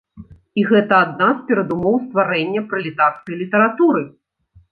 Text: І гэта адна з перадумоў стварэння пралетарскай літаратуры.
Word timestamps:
І 0.59 0.61
гэта 0.69 0.93
адна 1.07 1.25
з 1.33 1.41
перадумоў 1.49 1.99
стварэння 2.05 2.61
пралетарскай 2.71 3.35
літаратуры. 3.45 4.01